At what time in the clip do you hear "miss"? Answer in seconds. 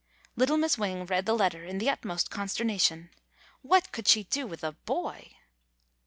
0.57-0.79